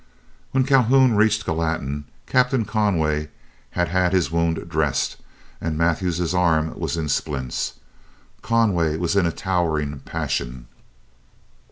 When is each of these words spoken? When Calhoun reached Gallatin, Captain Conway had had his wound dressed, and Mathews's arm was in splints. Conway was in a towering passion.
When 0.49 0.63
Calhoun 0.63 1.15
reached 1.15 1.45
Gallatin, 1.45 2.05
Captain 2.25 2.65
Conway 2.65 3.29
had 3.77 3.89
had 3.89 4.13
his 4.13 4.31
wound 4.31 4.67
dressed, 4.67 5.17
and 5.61 5.77
Mathews's 5.77 6.33
arm 6.33 6.73
was 6.75 6.97
in 6.97 7.07
splints. 7.07 7.73
Conway 8.41 8.97
was 8.97 9.15
in 9.15 9.27
a 9.27 9.31
towering 9.31 9.99
passion. 9.99 10.67